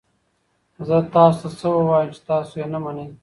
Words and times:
زه 0.87 0.97
تاسو 1.15 1.39
ته 1.49 1.55
څه 1.59 1.67
ووایم 1.75 2.09
چې 2.15 2.21
تاسو 2.29 2.53
یې 2.61 2.67
نه 2.73 2.79
منئ؟ 2.83 3.07